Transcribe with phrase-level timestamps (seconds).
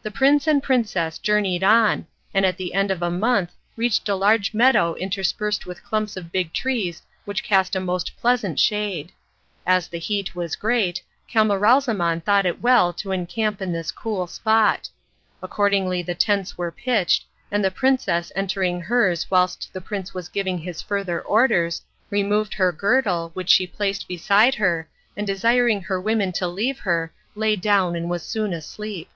[0.00, 4.16] The prince and princess journeyed on, and at the end of a month reached a
[4.16, 9.10] huge meadow interspersed with clumps of big trees which cast a most pleasant shade.
[9.66, 14.88] As the heat was great, Camaralzaman thought it well to encamp in this cool spot.
[15.42, 20.58] Accordingly the tents were pitched, and the princess entering hers whilst the prince was giving
[20.58, 26.30] his further orders, removed her girdle, which she placed beside her, and desiring her women
[26.34, 29.08] to leave her, lay down and was soon asleep.